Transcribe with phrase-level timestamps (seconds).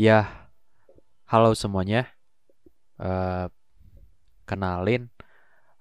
[0.00, 0.48] Ya,
[1.28, 2.08] halo semuanya.
[2.96, 3.52] Eh,
[4.48, 5.12] kenalin,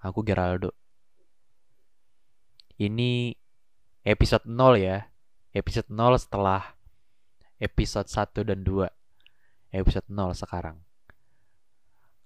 [0.03, 0.75] aku Geraldo.
[2.75, 3.31] Ini
[4.03, 5.07] episode 0 ya.
[5.55, 6.75] Episode 0 setelah
[7.63, 8.91] episode 1 dan 2.
[9.71, 10.83] Episode 0 sekarang.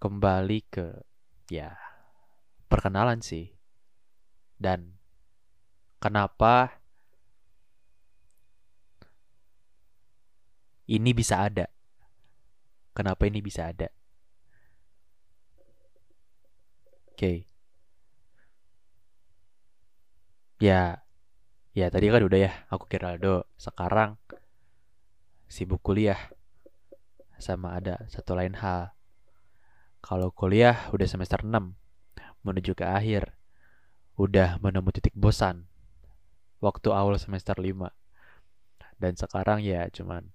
[0.01, 0.97] Kembali ke
[1.53, 1.77] ya
[2.73, 3.53] perkenalan sih.
[4.57, 4.97] Dan
[6.01, 6.73] kenapa
[10.89, 11.72] ini bisa ada?
[12.93, 13.89] Kenapa ini bisa ada?
[17.13, 17.45] Oke.
[20.61, 21.01] Ya,
[21.73, 23.49] ya tadi kan udah ya, aku Geraldo.
[23.57, 24.17] Sekarang
[25.49, 26.17] sibuk kuliah
[27.41, 28.93] sama ada satu lain hal.
[30.01, 31.77] Kalau kuliah udah semester 6
[32.45, 33.33] menuju ke akhir.
[34.13, 35.65] Udah menemu titik bosan
[36.61, 37.89] waktu awal semester 5.
[39.01, 40.29] Dan sekarang ya cuman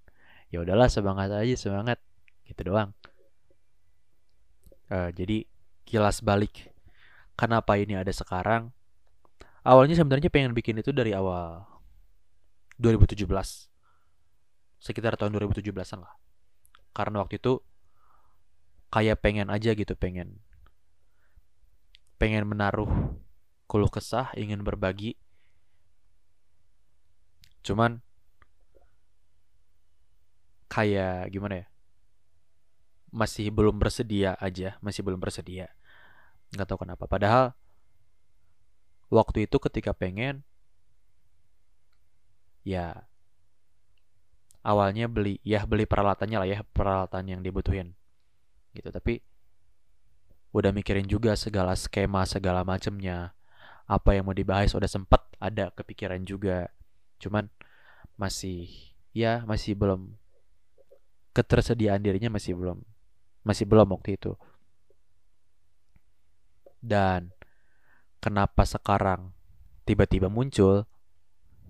[0.51, 2.01] ya udahlah semangat aja semangat
[2.49, 2.89] gitu doang.
[4.89, 5.45] Uh, jadi
[5.85, 6.73] kilas balik.
[7.37, 8.73] Kenapa ini ada sekarang?
[9.61, 11.61] Awalnya sebenarnya pengen bikin itu dari awal
[12.81, 13.21] 2017
[14.79, 16.13] sekitar tahun 2017an lah.
[16.95, 17.61] Karena waktu itu
[18.89, 20.41] kayak pengen aja gitu pengen
[22.17, 22.89] pengen menaruh
[23.69, 25.13] keluh kesah ingin berbagi.
[27.61, 28.01] Cuman
[30.69, 31.67] kayak gimana ya
[33.09, 35.69] masih belum bersedia aja masih belum bersedia.
[36.53, 37.05] Nggak tahu kenapa.
[37.05, 37.53] Padahal
[39.09, 40.45] waktu itu ketika pengen
[42.61, 43.09] ya
[44.61, 47.97] awalnya beli ya beli peralatannya lah ya peralatan yang dibutuhin.
[48.73, 48.89] Gitu.
[48.89, 49.21] Tapi
[50.49, 53.33] udah mikirin juga segala skema segala macemnya.
[53.89, 56.69] Apa yang mau dibahas udah sempet ada kepikiran juga.
[57.17, 57.49] Cuman
[58.19, 58.69] masih
[59.15, 60.13] ya masih belum
[61.33, 62.83] ketersediaan dirinya masih belum
[63.43, 64.35] masih belum waktu itu.
[66.79, 67.35] Dan
[68.23, 69.35] kenapa sekarang
[69.83, 70.87] tiba-tiba muncul?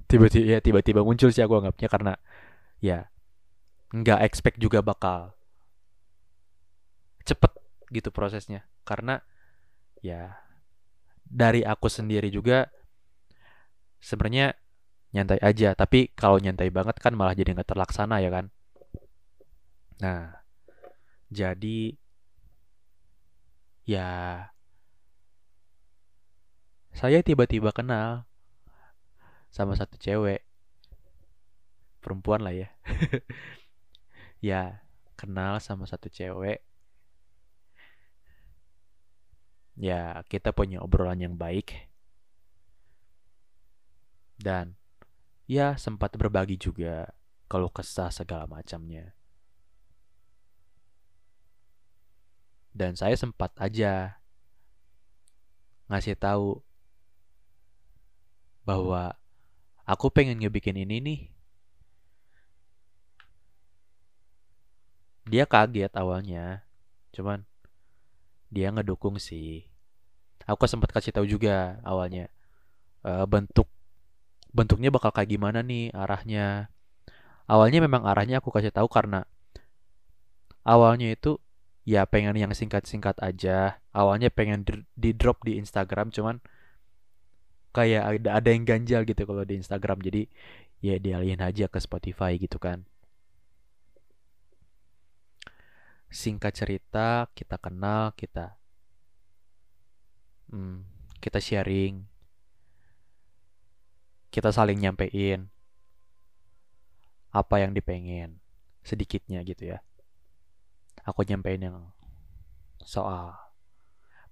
[0.10, 2.14] Tiba-tiba ya tiba-tiba muncul sih aku anggapnya karena
[2.82, 3.10] ya
[3.94, 5.34] nggak expect juga bakal
[7.26, 7.52] cepet
[7.94, 8.66] gitu prosesnya.
[8.86, 9.22] Karena
[10.02, 10.38] ya
[11.30, 12.70] dari aku sendiri juga
[14.02, 14.58] sebenarnya
[15.14, 15.78] nyantai aja.
[15.78, 18.46] Tapi kalau nyantai banget kan malah jadi nggak terlaksana ya kan?
[20.02, 20.39] Nah
[21.30, 21.94] jadi
[23.86, 24.10] ya
[26.94, 28.26] saya tiba-tiba kenal
[29.54, 30.46] sama satu cewek.
[32.00, 32.70] Perempuan lah ya.
[34.40, 34.80] Ya
[35.20, 36.64] kenal sama satu cewek.
[39.76, 41.92] Ya kita punya obrolan yang baik.
[44.40, 44.80] Dan
[45.44, 47.12] ya sempat berbagi juga
[47.52, 49.12] kalau kesah segala macamnya
[52.74, 54.20] dan saya sempat aja
[55.90, 56.62] ngasih tahu
[58.62, 59.18] bahwa
[59.90, 61.22] aku pengen ngebikin ini nih.
[65.30, 66.66] Dia kaget awalnya,
[67.14, 67.46] cuman
[68.54, 69.66] dia ngedukung sih.
[70.46, 72.34] Aku sempat kasih tahu juga awalnya
[73.06, 73.70] uh, bentuk
[74.50, 76.74] bentuknya bakal kayak gimana nih arahnya.
[77.50, 79.26] Awalnya memang arahnya aku kasih tahu karena
[80.66, 81.42] awalnya itu
[81.90, 83.82] ya pengen yang singkat-singkat aja.
[83.90, 84.62] Awalnya pengen
[84.94, 86.38] di drop di Instagram cuman
[87.74, 89.98] kayak ada ada yang ganjal gitu kalau di Instagram.
[90.06, 90.30] Jadi
[90.86, 92.86] ya dialihin aja ke Spotify gitu kan.
[96.14, 98.54] Singkat cerita kita kenal kita
[100.54, 100.86] hmm,
[101.18, 102.06] kita sharing.
[104.30, 105.50] Kita saling nyampein
[107.34, 108.38] apa yang dipengen
[108.86, 109.82] sedikitnya gitu ya
[111.10, 111.78] aku nyampein yang
[112.86, 113.36] soal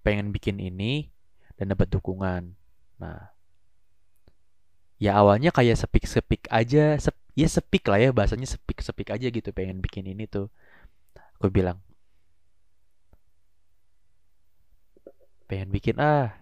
[0.06, 1.12] pengen bikin ini
[1.58, 2.58] dan dapat dukungan
[2.98, 3.30] Nah,
[4.98, 9.80] ya awalnya kayak sepik-sepik aja, sep, ya sepik lah ya bahasanya sepik-sepik aja gitu pengen
[9.82, 10.50] bikin ini tuh.
[11.38, 11.78] Aku bilang,
[15.46, 16.34] pengen bikin ah.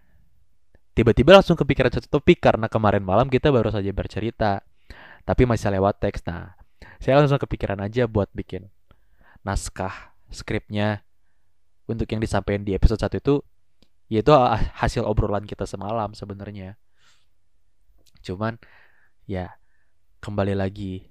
[0.96, 4.64] Tiba-tiba langsung kepikiran satu topik karena kemarin malam kita baru saja bercerita,
[5.28, 6.24] tapi masih lewat teks.
[6.24, 6.56] Nah,
[7.04, 8.72] saya langsung kepikiran aja buat bikin
[9.44, 11.02] naskah skripnya
[11.88, 13.42] untuk yang disampaikan di episode 1 itu
[14.10, 14.32] ya itu
[14.78, 16.78] hasil obrolan kita semalam sebenarnya.
[18.26, 18.58] Cuman
[19.30, 19.54] ya
[20.22, 21.06] kembali lagi.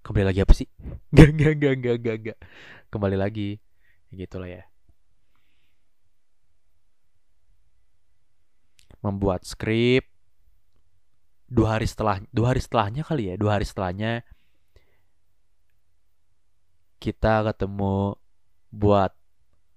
[0.00, 0.66] Kembali lagi apa sih?
[1.16, 2.38] Gak gak gak gak gak gak
[2.90, 3.62] kembali lagi.
[4.10, 4.62] Gitulah ya.
[9.00, 10.04] Membuat skrip
[11.50, 13.34] dua hari setelah dua hari setelahnya kali ya?
[13.38, 14.26] Dua hari setelahnya
[17.00, 18.14] kita ketemu
[18.70, 19.12] buat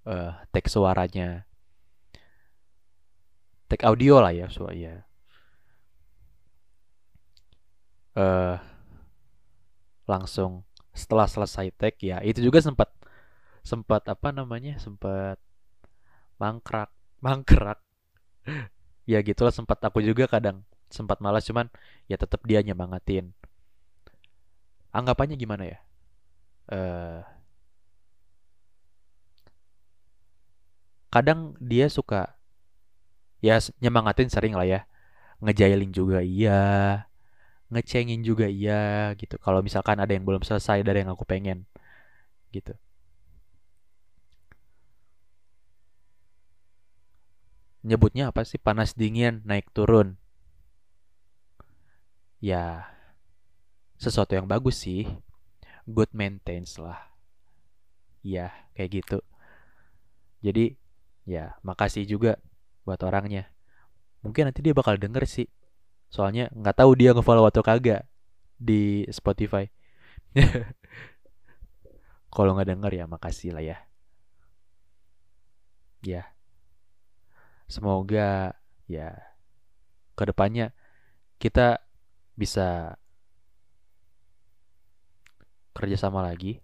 [0.06, 0.36] uh,
[0.68, 1.48] suaranya.
[3.72, 5.02] Tag audio lah ya so ya
[8.18, 8.58] uh,
[10.06, 12.94] langsung setelah selesai tag ya itu juga sempat
[13.66, 15.42] sempat apa namanya sempat
[16.38, 16.92] mangkrak
[17.26, 17.80] mangkrak.
[19.04, 21.68] Ya gitulah sempat aku juga kadang sempat malas cuman
[22.08, 23.32] ya tetap dia nyemangatin.
[24.94, 25.80] Anggapannya gimana ya
[26.72, 27.20] uh,
[31.14, 32.34] kadang dia suka
[33.44, 34.82] ya nyemangatin sering lah ya.
[35.44, 36.62] Ngejailin juga iya
[37.74, 39.36] ngecengin juga iya gitu.
[39.42, 41.66] Kalau misalkan ada yang belum selesai dari yang aku pengen
[42.56, 42.74] gitu.
[47.84, 48.60] Nyebutnya apa sih?
[48.62, 50.16] Panas dingin naik turun.
[52.40, 52.88] Ya
[54.00, 55.08] sesuatu yang bagus sih
[55.88, 57.12] good maintenance lah
[58.24, 59.20] ya kayak gitu
[60.44, 60.76] jadi
[61.24, 62.36] ya makasih juga
[62.84, 63.48] buat orangnya.
[64.24, 65.48] Mungkin nanti dia bakal denger sih.
[66.12, 68.04] Soalnya nggak tahu dia ngefollow atau kagak
[68.60, 69.72] di Spotify.
[72.36, 73.78] Kalau nggak denger ya makasih lah ya.
[76.04, 76.28] Ya.
[77.72, 79.16] Semoga ya
[80.14, 80.76] ke depannya
[81.40, 81.80] kita
[82.36, 83.00] bisa
[85.74, 86.62] kerjasama lagi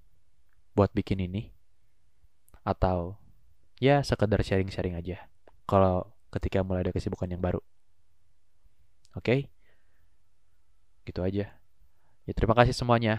[0.78, 1.50] buat bikin ini
[2.64, 3.18] atau
[3.82, 5.26] ya sekedar sharing-sharing aja
[5.66, 7.62] kalau ketika mulai ada kesibukan yang baru.
[9.18, 9.26] Oke?
[9.26, 9.40] Okay?
[11.10, 11.50] Gitu aja.
[12.30, 13.18] Ya terima kasih semuanya.